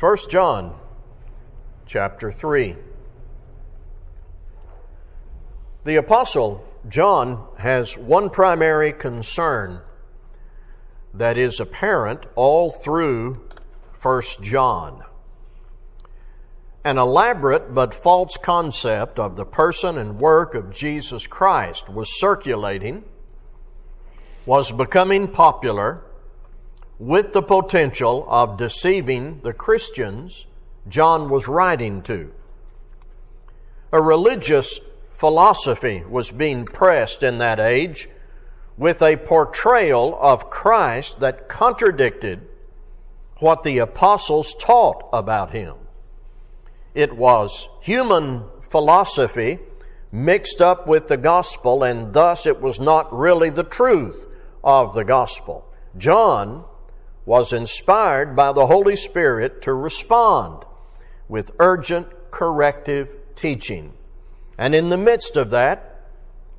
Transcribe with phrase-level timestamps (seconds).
[0.00, 0.78] 1 John
[1.84, 2.76] chapter 3.
[5.82, 9.80] The Apostle John has one primary concern
[11.12, 13.44] that is apparent all through
[14.00, 15.02] 1 John.
[16.84, 23.02] An elaborate but false concept of the person and work of Jesus Christ was circulating,
[24.46, 26.04] was becoming popular,
[26.98, 30.46] with the potential of deceiving the Christians
[30.88, 32.32] John was writing to.
[33.92, 34.80] A religious
[35.10, 38.08] philosophy was being pressed in that age
[38.76, 42.46] with a portrayal of Christ that contradicted
[43.38, 45.74] what the apostles taught about him.
[46.94, 49.58] It was human philosophy
[50.10, 54.26] mixed up with the gospel, and thus it was not really the truth
[54.64, 55.64] of the gospel.
[55.96, 56.64] John
[57.28, 60.64] was inspired by the Holy Spirit to respond
[61.28, 63.92] with urgent corrective teaching.
[64.56, 66.06] And in the midst of that,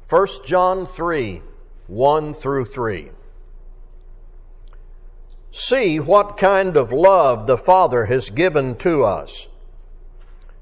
[0.08, 1.42] 1 John 3
[1.88, 3.10] 1 through 3.
[5.50, 9.48] See what kind of love the Father has given to us,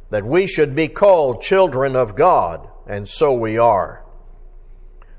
[0.09, 4.05] that we should be called children of God, and so we are.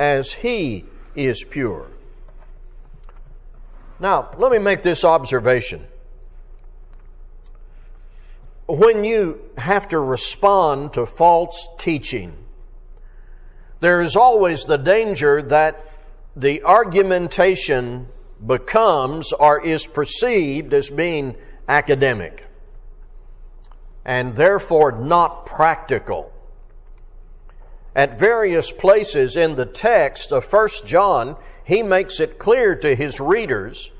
[0.00, 0.84] as he
[1.14, 1.86] is pure.
[3.98, 5.86] Now, let me make this observation
[8.78, 12.32] when you have to respond to false teaching,
[13.80, 15.86] there is always the danger that
[16.36, 18.06] the argumentation
[18.46, 21.34] becomes or is perceived as being
[21.68, 22.46] academic
[24.04, 26.29] and therefore not practical.
[27.94, 33.20] At various places in the text of 1 John, he makes it clear to his
[33.20, 33.90] readers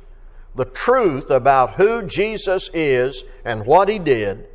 [0.55, 4.47] the truth about who Jesus is and what he did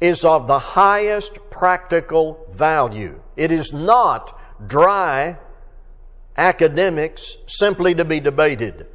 [0.00, 3.20] is of the highest practical value.
[3.36, 5.38] It is not dry
[6.36, 8.86] academics simply to be debated.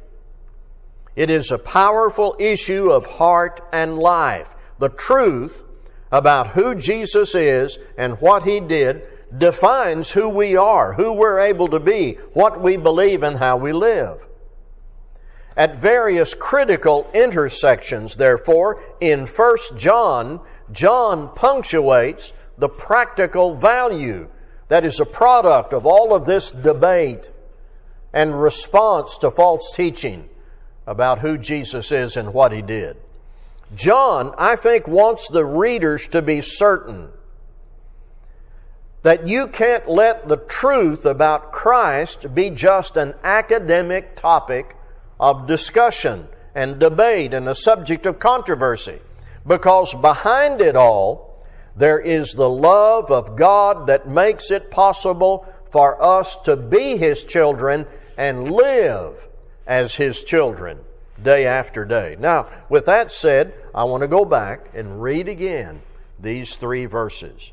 [1.16, 4.48] It is a powerful issue of heart and life.
[4.78, 5.64] The truth
[6.12, 9.02] about who Jesus is and what He did
[9.36, 13.72] defines who we are, who we're able to be, what we believe, and how we
[13.72, 14.26] live.
[15.56, 20.40] At various critical intersections, therefore, in 1 John,
[20.72, 24.28] John punctuates the practical value
[24.68, 27.30] that is a product of all of this debate
[28.12, 30.28] and response to false teaching
[30.86, 32.96] about who Jesus is and what he did.
[33.74, 37.10] John, I think, wants the readers to be certain
[39.02, 44.76] that you can't let the truth about Christ be just an academic topic
[45.18, 49.00] of discussion and debate and a subject of controversy
[49.46, 51.44] because behind it all,
[51.76, 57.24] there is the love of God that makes it possible for us to be His
[57.24, 57.86] children
[58.18, 59.28] and live
[59.66, 60.78] as His children
[61.22, 62.16] day after day.
[62.18, 65.82] Now, with that said, I want to go back and read again
[66.18, 67.52] these three verses.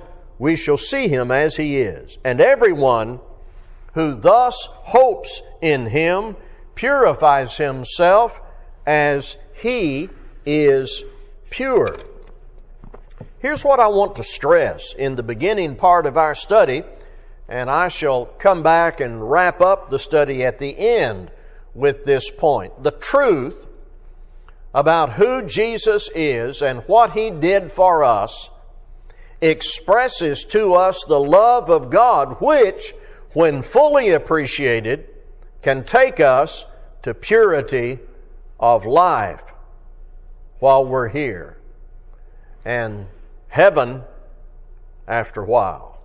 [0.41, 2.17] we shall see Him as He is.
[2.25, 3.19] And everyone
[3.93, 6.35] who thus hopes in Him
[6.73, 8.41] purifies himself
[8.83, 10.09] as He
[10.43, 11.03] is
[11.51, 11.95] pure.
[13.37, 16.81] Here's what I want to stress in the beginning part of our study,
[17.47, 21.29] and I shall come back and wrap up the study at the end
[21.75, 22.81] with this point.
[22.81, 23.67] The truth
[24.73, 28.49] about who Jesus is and what He did for us
[29.41, 32.93] expresses to us the love of God, which,
[33.33, 35.07] when fully appreciated,
[35.61, 36.65] can take us
[37.03, 37.99] to purity
[38.59, 39.43] of life
[40.59, 41.57] while we're here.
[42.63, 43.07] and
[43.47, 44.03] heaven
[45.07, 45.99] after a while.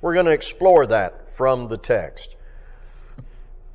[0.00, 2.36] We're going to explore that from the text.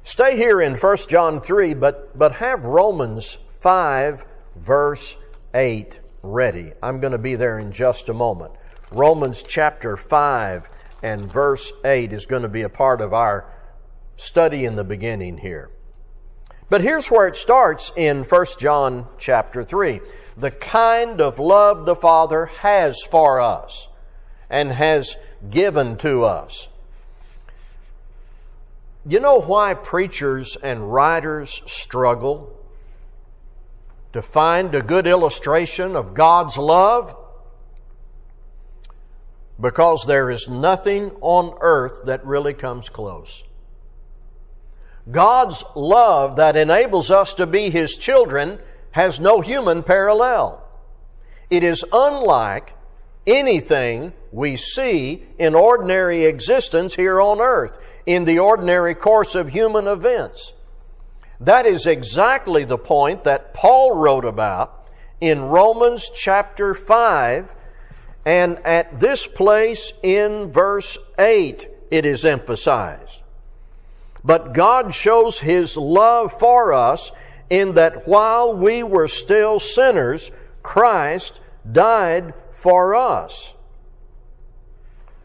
[0.03, 5.17] Stay here in 1 John 3, but, but have Romans 5, verse
[5.53, 6.73] 8 ready.
[6.81, 8.53] I'm going to be there in just a moment.
[8.91, 10.69] Romans chapter 5
[11.03, 13.45] and verse 8 is going to be a part of our
[14.15, 15.69] study in the beginning here.
[16.69, 20.01] But here's where it starts in 1 John chapter 3.
[20.37, 23.89] The kind of love the Father has for us
[24.49, 25.17] and has
[25.49, 26.67] given to us.
[29.05, 32.55] You know why preachers and writers struggle
[34.13, 37.15] to find a good illustration of God's love?
[39.59, 43.43] Because there is nothing on earth that really comes close.
[45.11, 48.59] God's love that enables us to be His children
[48.91, 50.63] has no human parallel.
[51.49, 52.73] It is unlike
[53.25, 59.87] anything we see in ordinary existence here on earth, in the ordinary course of human
[59.87, 60.53] events.
[61.39, 64.87] That is exactly the point that Paul wrote about
[65.21, 67.51] in Romans chapter 5,
[68.29, 73.23] and at this place in verse 8 it is emphasized.
[74.23, 77.11] But God shows His love for us
[77.49, 80.29] in that while we were still sinners,
[80.61, 81.39] Christ
[81.71, 83.53] died for us.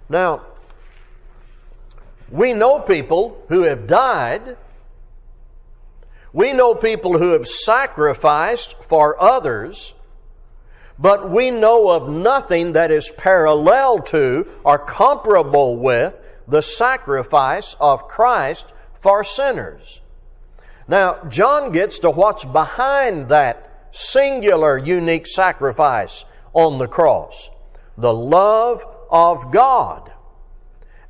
[0.09, 0.41] Now,
[2.31, 4.57] we know people who have died.
[6.33, 9.93] We know people who have sacrificed for others,
[10.99, 18.07] but we know of nothing that is parallel to or comparable with the sacrifice of
[18.07, 20.01] Christ for sinners.
[20.87, 27.51] Now, John gets to what's behind that singular, unique sacrifice on the cross
[27.97, 30.11] the love of God.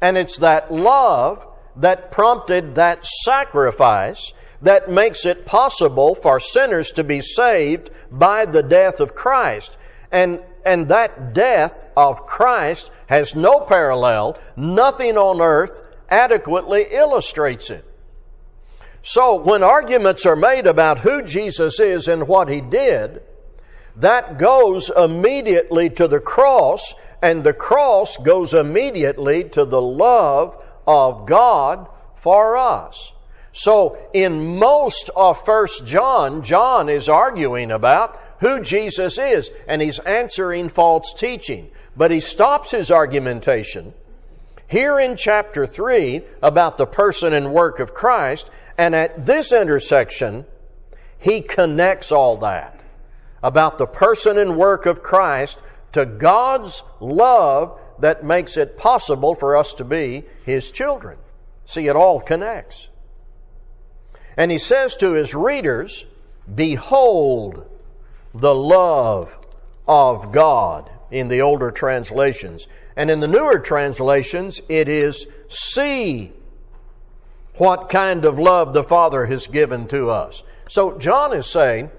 [0.00, 1.46] And it's that love
[1.76, 4.34] that prompted that sacrifice
[4.64, 9.76] that makes it possible for sinners to be saved by the death of Christ.
[10.10, 14.38] And, and that death of Christ has no parallel.
[14.56, 17.84] Nothing on earth adequately illustrates it.
[19.02, 23.20] So when arguments are made about who Jesus is and what he did,
[23.96, 30.56] that goes immediately to the cross, and the cross goes immediately to the love
[30.86, 31.86] of God
[32.16, 33.12] for us.
[33.54, 40.00] So in most of First John, John is arguing about who Jesus is, and he's
[40.00, 41.70] answering false teaching.
[41.96, 43.94] But he stops his argumentation
[44.66, 50.46] here in chapter 3 about the person and work of Christ and at this intersection,
[51.18, 52.80] he connects all that
[53.42, 55.60] about the person and work of Christ
[55.92, 61.18] to God's love that makes it possible for us to be his children.
[61.66, 62.88] See, it all connects.
[64.36, 66.06] And he says to his readers,
[66.52, 67.66] Behold
[68.34, 69.38] the love
[69.86, 72.66] of God in the older translations.
[72.96, 76.32] And in the newer translations, it is see
[77.54, 80.42] what kind of love the Father has given to us.
[80.68, 81.90] So John is saying,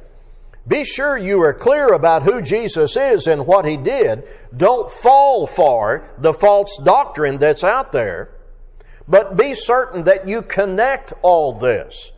[0.67, 4.23] be sure you are clear about who Jesus is and what He did.
[4.55, 8.31] Don't fall for the false doctrine that's out there,
[9.07, 12.11] but be certain that you connect all this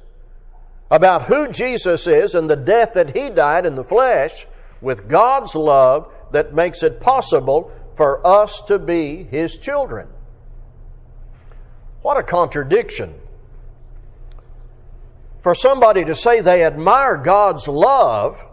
[0.89, 4.47] about who Jesus is and the death that He died in the flesh
[4.81, 10.07] with God's love that makes it possible for us to be His children.
[12.01, 13.15] What a contradiction
[15.41, 18.43] for somebody to say they admire God's love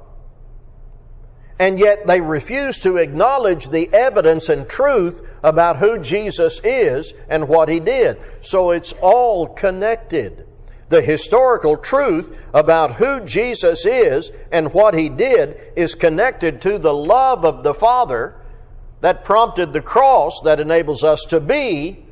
[1.58, 7.48] and yet they refuse to acknowledge the evidence and truth about who Jesus is and
[7.48, 8.18] what He did.
[8.40, 10.46] So it's all connected.
[10.88, 16.94] The historical truth about who Jesus is and what He did is connected to the
[16.94, 18.34] love of the Father
[19.00, 22.04] that prompted the cross that enables us to be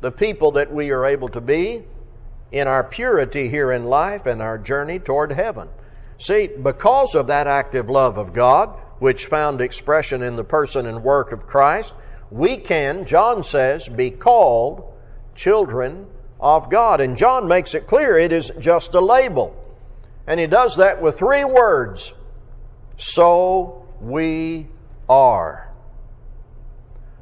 [0.00, 1.84] the people that we are able to be
[2.50, 5.68] in our purity here in life and our journey toward heaven.
[6.18, 11.02] See, because of that active love of God, which found expression in the person and
[11.02, 11.94] work of Christ,
[12.30, 14.92] we can, John says, be called
[15.34, 16.06] children
[16.42, 17.00] of God.
[17.00, 19.56] And John makes it clear it is just a label.
[20.26, 22.12] And he does that with three words
[22.98, 24.66] So we
[25.08, 25.72] are.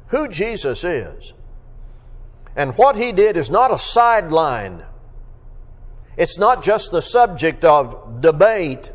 [0.07, 1.33] Who Jesus is
[2.53, 4.83] and what he did is not a sideline
[6.17, 8.91] it's not just the subject of debate,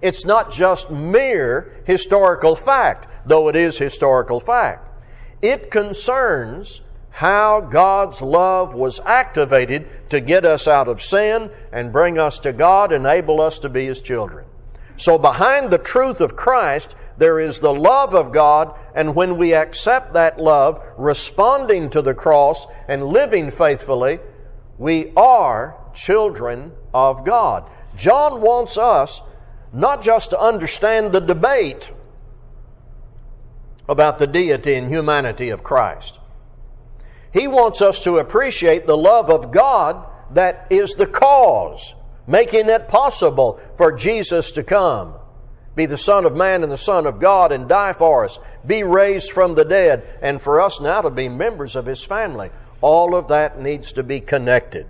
[0.00, 4.88] It's not just mere historical fact, though it is historical fact.
[5.40, 6.80] It concerns
[7.12, 12.52] how God's love was activated to get us out of sin and bring us to
[12.52, 14.46] God, enable us to be His children.
[14.96, 19.54] So behind the truth of Christ, there is the love of God, and when we
[19.54, 24.18] accept that love, responding to the cross and living faithfully,
[24.78, 27.68] we are children of God.
[27.94, 29.20] John wants us
[29.72, 31.90] not just to understand the debate
[33.88, 36.20] about the deity and humanity of Christ.
[37.32, 41.94] He wants us to appreciate the love of God that is the cause,
[42.26, 45.14] making it possible for Jesus to come,
[45.74, 48.82] be the Son of Man and the Son of God and die for us, be
[48.82, 52.50] raised from the dead, and for us now to be members of His family.
[52.82, 54.86] All of that needs to be connected.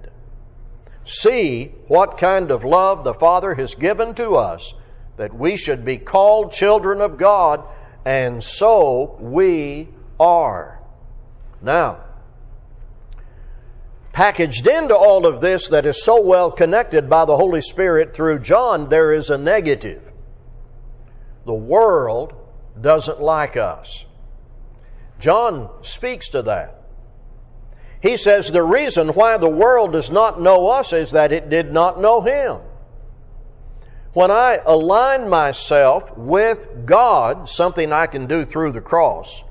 [1.04, 4.74] See what kind of love the Father has given to us
[5.16, 7.62] that we should be called children of God,
[8.04, 10.80] and so we are.
[11.60, 11.98] Now,
[14.12, 18.38] packaged into all of this that is so well connected by the Holy Spirit through
[18.40, 20.02] John, there is a negative.
[21.46, 22.34] The world
[22.80, 24.06] doesn't like us.
[25.18, 26.82] John speaks to that.
[28.02, 31.72] He says the reason why the world does not know us is that it did
[31.72, 32.58] not know Him.
[34.12, 39.44] When I align myself with God, something I can do through the cross,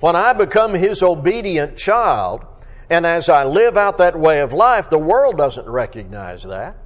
[0.00, 2.46] when I become His obedient child,
[2.90, 6.76] and as I live out that way of life, the world doesn't recognize that.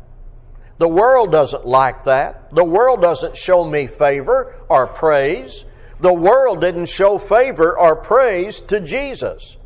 [0.76, 2.54] The world doesn't like that.
[2.54, 5.64] The world doesn't show me favor or praise.
[6.00, 9.56] The world didn't show favor or praise to Jesus.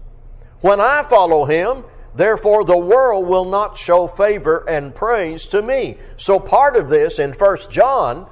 [0.61, 5.99] When I follow him, therefore the world will not show favor and praise to me.
[6.18, 8.28] So part of this in 1 John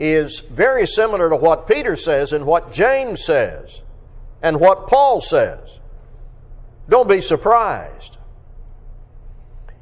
[0.00, 3.82] is very similar to what Peter says and what James says
[4.42, 5.80] and what Paul says.
[6.88, 8.18] Don't be surprised.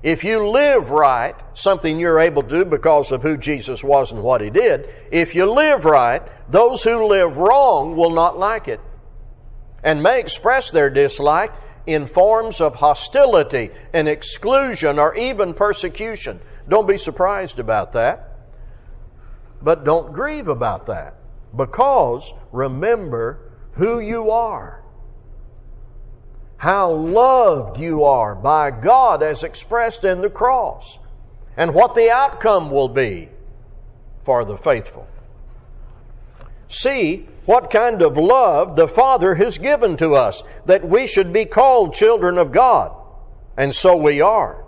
[0.03, 4.23] If you live right, something you're able to do because of who Jesus was and
[4.23, 8.81] what He did, if you live right, those who live wrong will not like it
[9.83, 11.53] and may express their dislike
[11.87, 16.41] in forms of hostility and exclusion or even persecution.
[16.69, 18.29] Don't be surprised about that.
[19.61, 21.15] But don't grieve about that
[21.57, 24.82] because remember who you are.
[26.63, 31.01] How loved you are by God as expressed in the cross
[31.57, 33.31] and what the outcome will be
[34.21, 35.09] for the faithful.
[36.69, 41.47] See what kind of love the Father has given to us, that we should be
[41.47, 42.93] called children of God.
[43.57, 44.65] And so we are.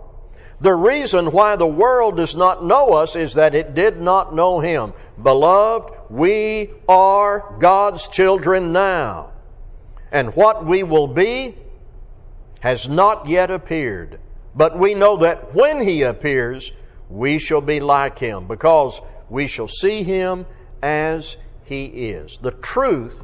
[0.60, 4.58] The reason why the world does not know us is that it did not know
[4.58, 4.94] Him.
[5.22, 9.30] Beloved, we are God's children now.
[10.10, 11.54] And what we will be
[12.64, 14.18] has not yet appeared.
[14.54, 16.72] But we know that when He appears,
[17.10, 20.46] we shall be like Him, because we shall see Him
[20.82, 22.38] as he is.
[22.38, 23.22] The truth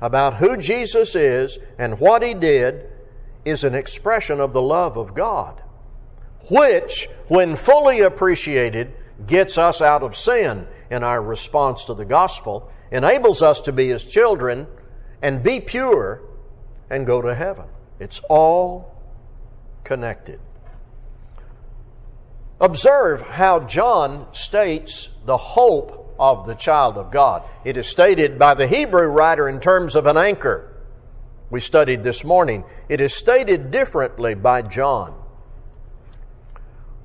[0.00, 2.88] about who Jesus is and what He did
[3.44, 5.60] is an expression of the love of God,
[6.48, 8.94] which, when fully appreciated,
[9.26, 13.88] gets us out of sin in our response to the gospel, enables us to be
[13.88, 14.68] His children
[15.20, 16.22] and be pure
[16.88, 17.66] and go to heaven.
[18.00, 18.96] It's all
[19.84, 20.40] connected.
[22.58, 27.42] Observe how John states the hope of the child of God.
[27.64, 30.66] It is stated by the Hebrew writer in terms of an anchor.
[31.50, 32.64] We studied this morning.
[32.88, 35.14] It is stated differently by John.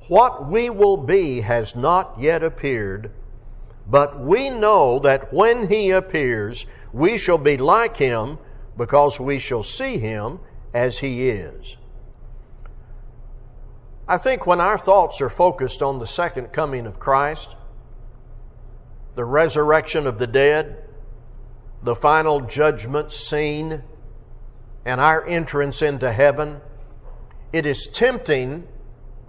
[0.08, 3.10] What we will be has not yet appeared,
[3.86, 8.38] but we know that when he appears, we shall be like him
[8.76, 10.38] because we shall see him
[10.74, 11.76] as he is.
[14.08, 17.56] I think when our thoughts are focused on the second coming of Christ,
[19.16, 20.84] the resurrection of the dead,
[21.82, 23.82] the final judgment scene,
[24.84, 26.60] and our entrance into heaven,
[27.52, 28.68] it is tempting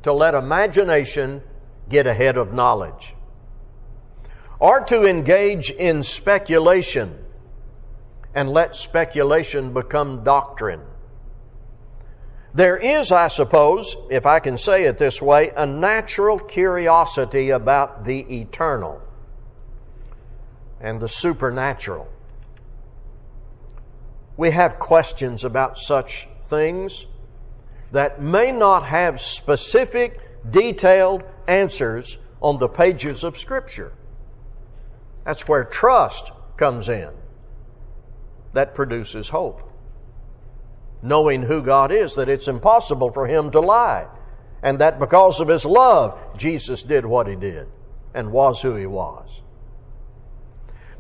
[0.03, 1.41] to let imagination
[1.89, 3.15] get ahead of knowledge
[4.59, 7.23] or to engage in speculation
[8.33, 10.81] and let speculation become doctrine.
[12.53, 18.05] There is, I suppose, if I can say it this way, a natural curiosity about
[18.05, 19.01] the eternal
[20.79, 22.07] and the supernatural.
[24.37, 27.05] We have questions about such things
[27.91, 33.93] that may not have specific, detailed answers on the pages of Scripture.
[35.25, 37.09] That's where trust comes in.
[38.53, 39.66] That produces hope.
[41.01, 44.07] Knowing who God is, that it's impossible for Him to lie,
[44.63, 47.67] and that because of His love, Jesus did what He did
[48.13, 49.41] and was who He was.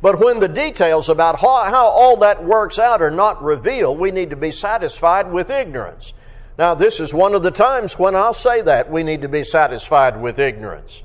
[0.01, 4.11] But when the details about how, how, all that works out are not revealed, we
[4.11, 6.13] need to be satisfied with ignorance.
[6.57, 9.43] Now, this is one of the times when I'll say that we need to be
[9.43, 11.01] satisfied with ignorance.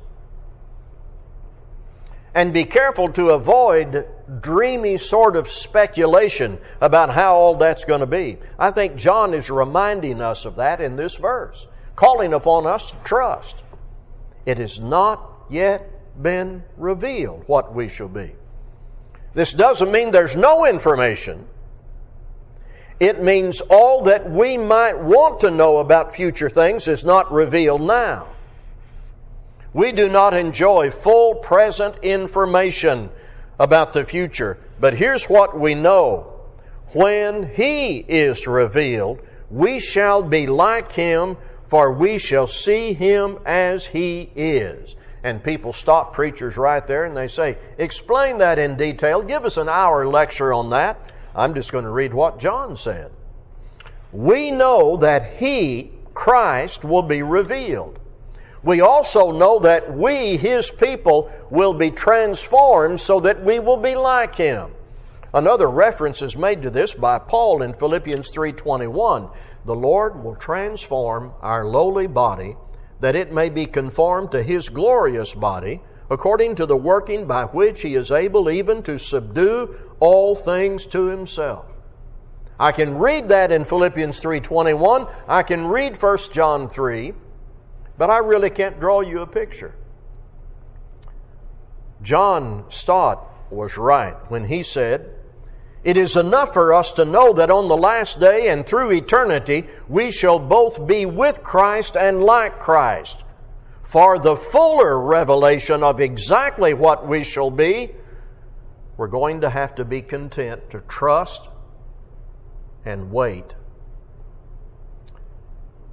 [2.34, 4.06] And be careful to avoid
[4.40, 8.38] dreamy sort of speculation about how all that's going to be.
[8.58, 12.96] I think John is reminding us of that in this verse, calling upon us to
[13.04, 13.62] trust.
[14.46, 18.34] It has not yet been revealed what we shall be.
[19.34, 21.46] This doesn't mean there's no information.
[23.00, 27.80] It means all that we might want to know about future things is not revealed
[27.82, 28.28] now.
[29.74, 33.10] We do not enjoy full present information
[33.58, 36.40] about the future, but here's what we know.
[36.92, 41.36] When He is revealed, we shall be like Him,
[41.68, 44.94] for we shall see Him as He is.
[45.24, 49.22] And people stop preachers right there and they say, Explain that in detail.
[49.22, 50.98] Give us an hour lecture on that.
[51.34, 53.10] I'm just going to read what John said.
[54.10, 57.98] We know that He, Christ, will be revealed.
[58.62, 63.94] We also know that we, His people, will be transformed so that we will be
[63.94, 64.70] like Him.
[65.34, 69.30] Another reference is made to this by Paul in Philippians 3:21.
[69.64, 72.56] The Lord will transform our lowly body
[73.02, 77.82] that it may be conformed to his glorious body, according to the working by which
[77.82, 81.64] he is able even to subdue all things to himself.
[82.60, 85.08] I can read that in Philippians 3:21.
[85.26, 87.12] I can read 1 John 3,
[88.02, 89.76] but I really can't draw you a picture.
[92.02, 95.14] John Stott was right when he said,
[95.84, 99.68] it is enough for us to know that on the last day and through eternity
[99.88, 103.22] we shall both be with Christ and like Christ.
[103.84, 107.92] For the fuller revelation of exactly what we shall be,
[108.96, 111.42] we're going to have to be content to trust
[112.84, 113.54] and wait.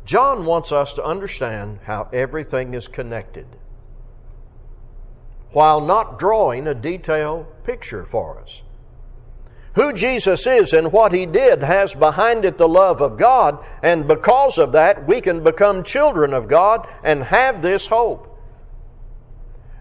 [0.10, 3.46] John wants us to understand how everything is connected
[5.52, 8.64] while not drawing a detailed picture for us.
[9.76, 14.08] Who Jesus is and what He did has behind it the love of God, and
[14.08, 18.36] because of that, we can become children of God and have this hope.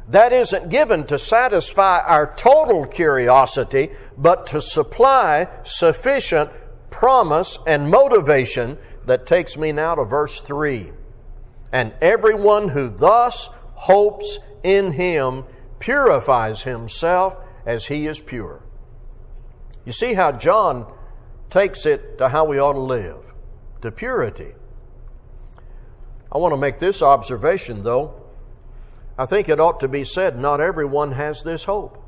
[0.09, 6.51] That isn't given to satisfy our total curiosity, but to supply sufficient
[6.91, 8.77] promise and motivation
[9.09, 10.93] that takes me now to verse 3.
[11.73, 15.45] And everyone who thus hopes in Him
[15.79, 18.63] purifies himself as He is pure.
[19.85, 20.91] You see how John
[21.51, 23.25] takes it to how we ought to live,
[23.83, 24.55] to purity.
[26.31, 28.23] I want to make this observation, though.
[29.17, 32.05] I think it ought to be said not everyone has this hope.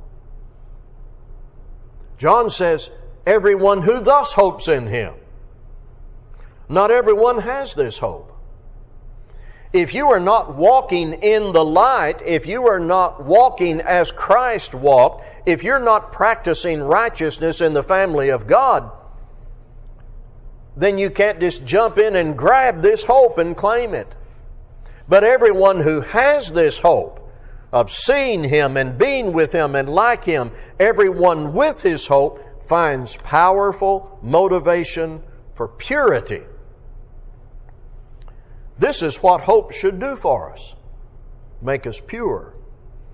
[2.19, 2.91] John says,
[3.27, 5.15] everyone who thus hopes in him.
[6.70, 8.30] Not everyone has this hope
[9.72, 14.74] if you are not walking in the light, if you are not walking as Christ
[14.74, 18.90] walked, if you're not practicing righteousness in the family of God,
[20.76, 24.16] then you can't just jump in and grab this hope and claim it.
[25.09, 27.33] But everyone who has this hope
[27.72, 33.16] of seeing Him and being with Him and like Him, everyone with His hope finds
[33.18, 35.22] powerful motivation
[35.54, 36.42] for purity
[38.81, 40.75] this is what hope should do for us
[41.62, 42.55] make us pure.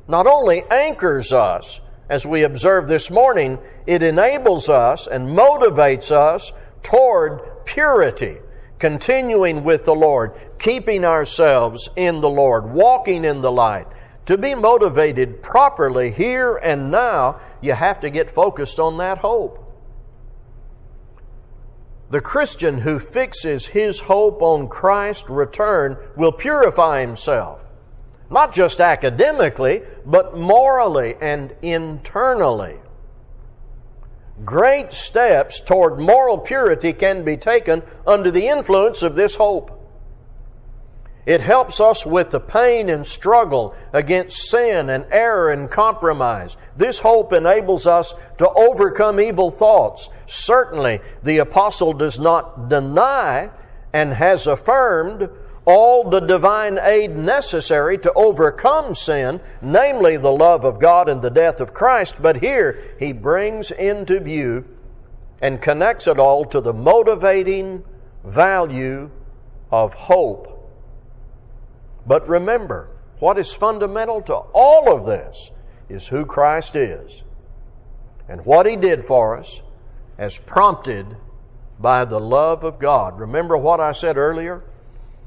[0.08, 6.52] Not only anchors us, as we observed this morning, it enables us and motivates us
[6.82, 8.36] toward purity,
[8.78, 13.88] continuing with the Lord, keeping ourselves in the Lord, walking in the light.
[14.26, 19.65] To be motivated properly here and now, you have to get focused on that hope.
[22.10, 27.60] The Christian who fixes his hope on Christ's return will purify himself,
[28.30, 32.76] not just academically, but morally and internally.
[34.44, 39.75] Great steps toward moral purity can be taken under the influence of this hope.
[41.26, 46.56] It helps us with the pain and struggle against sin and error and compromise.
[46.76, 50.08] This hope enables us to overcome evil thoughts.
[50.26, 53.50] Certainly, the apostle does not deny
[53.92, 55.28] and has affirmed
[55.64, 61.30] all the divine aid necessary to overcome sin, namely the love of God and the
[61.30, 62.22] death of Christ.
[62.22, 64.64] But here he brings into view
[65.42, 67.82] and connects it all to the motivating
[68.24, 69.10] value
[69.72, 70.55] of hope.
[72.06, 72.88] But remember,
[73.18, 75.50] what is fundamental to all of this
[75.88, 77.24] is who Christ is
[78.28, 79.62] and what He did for us
[80.18, 81.16] as prompted
[81.78, 83.18] by the love of God.
[83.18, 84.64] Remember what I said earlier?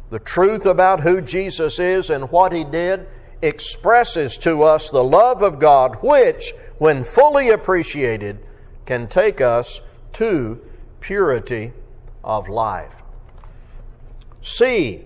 [0.09, 3.07] The truth about who Jesus is and what He did
[3.41, 8.39] expresses to us the love of God, which, when fully appreciated,
[8.85, 9.81] can take us
[10.13, 10.59] to
[10.99, 11.73] purity
[12.23, 13.03] of life.
[14.41, 15.05] See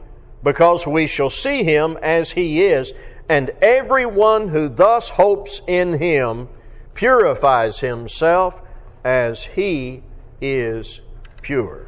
[0.43, 2.93] because we shall see Him as He is,
[3.29, 6.49] and everyone who thus hopes in Him
[6.93, 8.61] purifies himself
[9.03, 10.03] as He
[10.41, 11.01] is
[11.41, 11.87] pure.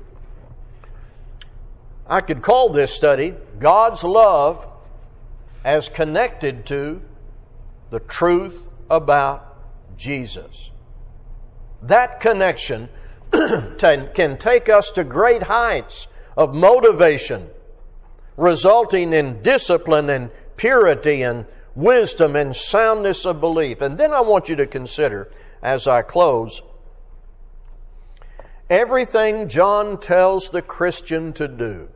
[2.07, 4.65] I could call this study God's love
[5.63, 7.01] as connected to
[7.89, 9.55] the truth about
[9.97, 10.71] Jesus.
[11.81, 12.89] That connection
[13.31, 17.49] can take us to great heights of motivation,
[18.37, 23.81] resulting in discipline and purity and wisdom and soundness of belief.
[23.81, 26.61] And then I want you to consider, as I close,
[28.73, 31.89] Everything John tells the Christian to do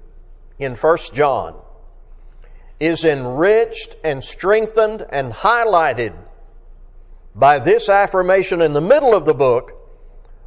[0.59, 1.55] in 1 John
[2.79, 6.13] is enriched and strengthened and highlighted
[7.33, 9.71] by this affirmation in the middle of the book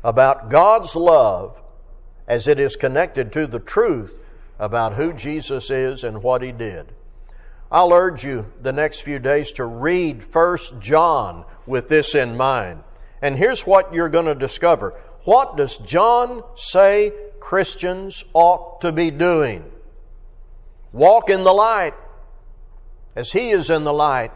[0.04, 1.60] about God's love
[2.28, 4.19] as it is connected to the truth
[4.60, 6.92] about who Jesus is and what he did.
[7.72, 12.82] I'll urge you the next few days to read 1 John with this in mind.
[13.22, 15.00] And here's what you're going to discover.
[15.24, 19.64] What does John say Christians ought to be doing?
[20.92, 21.94] Walk in the light
[23.16, 24.32] as He is in the light.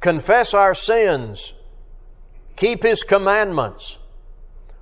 [0.00, 1.54] Confess our sins.
[2.56, 3.98] Keep His commandments.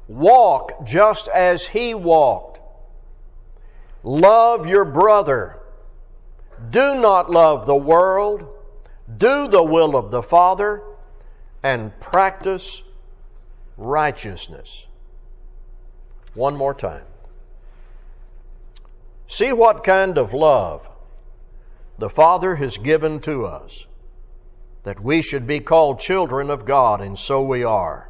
[0.08, 2.49] Walk just as He walked.
[4.02, 5.58] Love your brother.
[6.70, 8.46] Do not love the world.
[9.16, 10.82] Do the will of the Father
[11.62, 12.82] and practice
[13.76, 14.86] righteousness.
[16.34, 17.04] One more time.
[19.26, 20.88] See what kind of love
[21.98, 23.86] the Father has given to us,
[24.84, 28.09] that we should be called children of God, and so we are.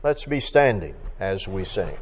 [0.00, 1.96] Let's be standing as we sing.